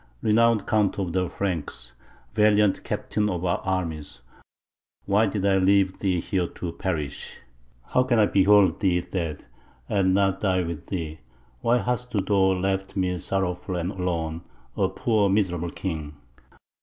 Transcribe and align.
Renowned 0.23 0.65
Count 0.65 0.97
of 0.97 1.13
the 1.13 1.29
Franks, 1.29 1.93
valiant 2.33 2.83
captain 2.83 3.29
of 3.29 3.45
our 3.45 3.59
armies, 3.59 4.21
why 5.05 5.27
did 5.27 5.45
I 5.45 5.57
leave 5.57 5.99
thee 5.99 6.19
here 6.19 6.47
to 6.47 6.71
perish? 6.71 7.37
How 7.85 8.01
can 8.01 8.17
I 8.17 8.25
behold 8.25 8.79
thee 8.79 9.01
dead, 9.01 9.45
and 9.87 10.15
not 10.15 10.39
die 10.41 10.63
with 10.63 10.87
thee? 10.87 11.19
Why 11.59 11.77
hast 11.77 12.09
thou 12.25 12.53
left 12.53 12.95
me 12.95 13.19
sorrowful 13.19 13.75
and 13.75 13.91
alone, 13.91 14.41
a 14.75 14.89
poor 14.89 15.29
miserable 15.29 15.69
king? 15.69 16.15